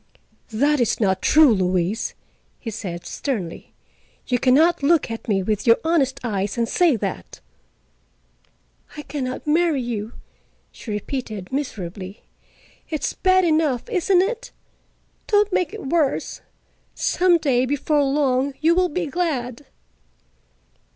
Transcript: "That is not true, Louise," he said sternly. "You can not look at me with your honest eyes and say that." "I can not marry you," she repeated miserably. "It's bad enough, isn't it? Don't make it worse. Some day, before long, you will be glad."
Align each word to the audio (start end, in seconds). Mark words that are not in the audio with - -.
"That 0.49 0.79
is 0.79 0.99
not 0.99 1.21
true, 1.21 1.53
Louise," 1.53 2.15
he 2.59 2.71
said 2.71 3.05
sternly. 3.05 3.71
"You 4.25 4.39
can 4.39 4.55
not 4.55 4.81
look 4.81 5.11
at 5.11 5.27
me 5.27 5.43
with 5.43 5.67
your 5.67 5.77
honest 5.83 6.19
eyes 6.23 6.57
and 6.57 6.67
say 6.67 6.95
that." 6.95 7.39
"I 8.97 9.03
can 9.03 9.25
not 9.25 9.45
marry 9.45 9.79
you," 9.83 10.13
she 10.71 10.89
repeated 10.89 11.51
miserably. 11.53 12.23
"It's 12.89 13.13
bad 13.13 13.45
enough, 13.45 13.87
isn't 13.91 14.23
it? 14.23 14.49
Don't 15.27 15.53
make 15.53 15.71
it 15.71 15.85
worse. 15.85 16.41
Some 16.95 17.37
day, 17.37 17.67
before 17.67 18.01
long, 18.03 18.55
you 18.59 18.73
will 18.73 18.89
be 18.89 19.05
glad." 19.05 19.67